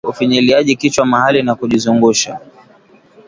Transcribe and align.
ufinyiliaji 0.07 0.75
kichwa 0.75 1.05
mahali 1.05 1.43
na 1.43 1.55
kujizungusha 1.55 2.39